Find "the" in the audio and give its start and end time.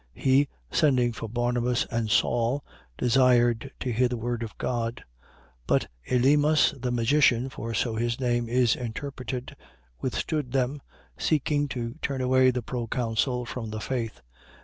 4.07-4.17, 6.81-6.89, 12.49-12.63, 13.69-13.79